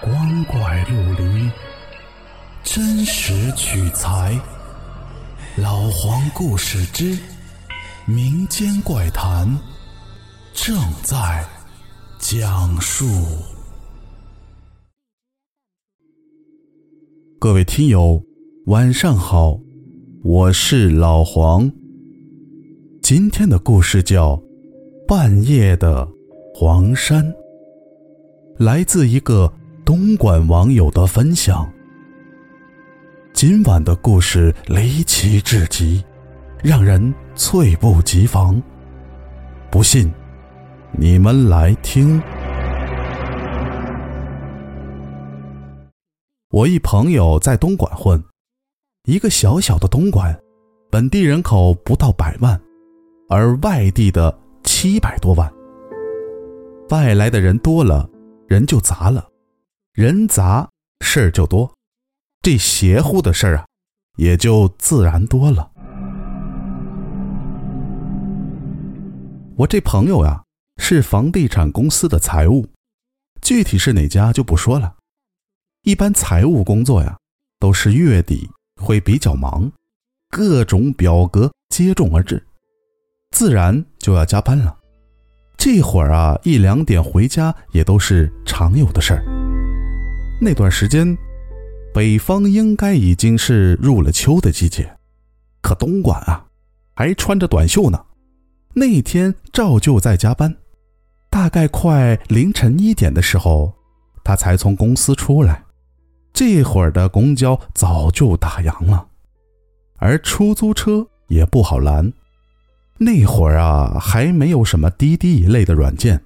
[0.00, 1.50] 光怪陆离，
[2.62, 4.38] 真实取材。
[5.56, 7.18] 老黄故事之
[8.06, 9.48] 民间怪谈
[10.54, 11.44] 正在
[12.20, 13.06] 讲述。
[17.40, 18.22] 各位听友，
[18.66, 19.58] 晚上好，
[20.22, 21.68] 我是老黄。
[23.02, 24.36] 今天的故事叫
[25.08, 26.06] 《半夜的
[26.54, 27.24] 黄山》，
[28.58, 29.52] 来自一个。
[29.88, 31.66] 东莞网友的分享。
[33.32, 36.04] 今晚的故事离奇至极，
[36.62, 38.62] 让人猝不及防。
[39.70, 40.12] 不信，
[40.92, 42.20] 你们来听。
[46.50, 48.22] 我一朋友在东莞混，
[49.04, 50.38] 一个小小的东莞，
[50.90, 52.60] 本地人口不到百万，
[53.30, 55.50] 而外地的七百多万。
[56.90, 58.06] 外来的人多了，
[58.48, 59.26] 人就杂了。
[59.98, 61.74] 人杂事儿就多，
[62.40, 63.66] 这邪乎的事儿啊，
[64.16, 65.72] 也就自然多了。
[69.56, 70.44] 我这朋友呀，
[70.76, 72.64] 是房地产公司的财务，
[73.42, 74.94] 具体是哪家就不说了。
[75.82, 77.18] 一般财务工作呀，
[77.58, 78.48] 都是月底
[78.80, 79.68] 会比较忙，
[80.30, 82.46] 各种表格接踵而至，
[83.32, 84.78] 自然就要加班了。
[85.56, 89.37] 这会儿啊，一两点回家也都是常有的事儿。
[90.40, 91.18] 那段时间，
[91.92, 94.88] 北方应该已经是入了秋的季节，
[95.60, 96.46] 可东莞啊，
[96.94, 98.00] 还穿着短袖呢。
[98.72, 100.54] 那天照旧在加班，
[101.28, 103.74] 大概快凌晨一点的时候，
[104.22, 105.64] 他才从公司出来。
[106.32, 109.08] 这会儿的公交早就打烊了，
[109.96, 112.12] 而出租车也不好拦。
[112.96, 116.22] 那会儿啊，还没有什么滴滴一类的软件，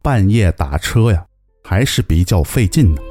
[0.00, 1.26] 半夜打车呀，
[1.62, 3.02] 还是比较费劲的。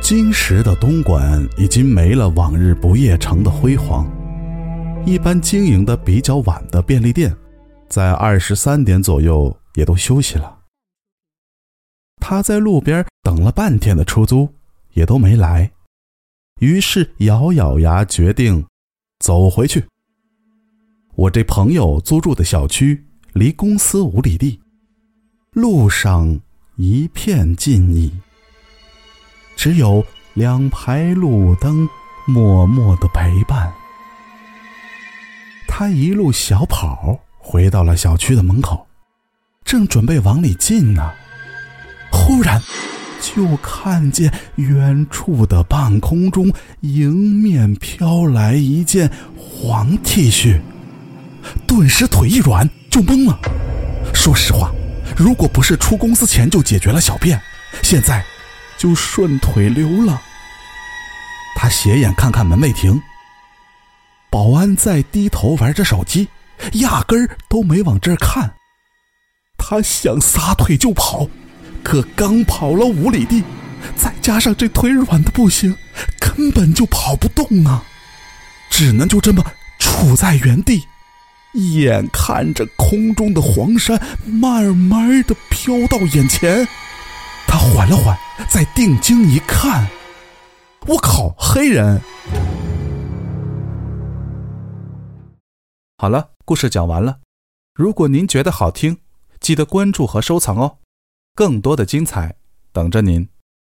[0.00, 4.10] 今时的东莞已经没了往日不夜城的辉煌，
[5.04, 7.36] 一般经营的比较晚的便利店，
[7.88, 10.60] 在二十三点左右也都休息了。
[12.16, 14.48] 他在路边等了半天的出租
[14.94, 15.70] 也都没来，
[16.60, 18.64] 于是咬咬牙决定
[19.18, 19.84] 走回去。
[21.16, 24.58] 我这朋友租住的小区离公司五里地，
[25.52, 26.40] 路上
[26.76, 28.10] 一片静谧。
[29.58, 31.88] 只有两排路灯
[32.28, 33.68] 默默的陪伴。
[35.66, 38.86] 他一路小跑回到了小区的门口，
[39.64, 41.10] 正准备往里进呢，
[42.12, 42.62] 忽然
[43.20, 46.52] 就看见远处的半空中
[46.82, 50.60] 迎面飘来一件黄 T 恤，
[51.66, 53.36] 顿时腿一软就懵了。
[54.14, 54.70] 说实话，
[55.16, 57.40] 如果不是出公司前就解决了小便，
[57.82, 58.24] 现在。
[58.78, 60.22] 就顺腿溜了。
[61.56, 63.02] 他斜眼看看门卫亭，
[64.30, 66.28] 保安在低头玩着手机，
[66.74, 68.54] 压根儿都没往这儿看。
[69.58, 71.28] 他想撒腿就跑，
[71.82, 73.42] 可刚跑了五里地，
[73.96, 75.76] 再加上这腿软的不行，
[76.20, 77.82] 根本就跑不动啊！
[78.70, 79.44] 只能就这么
[79.80, 80.84] 杵在原地，
[81.54, 86.68] 眼看着空中的黄山慢慢的飘到眼前。
[87.48, 88.16] 他缓了缓，
[88.48, 89.88] 再定睛一看，
[90.86, 92.00] 我靠，黑人！
[95.96, 97.20] 好了，故事讲完了。
[97.74, 98.98] 如果您觉得好听，
[99.40, 100.78] 记得关注和收藏哦，
[101.34, 102.36] 更多的精彩
[102.70, 103.26] 等着您。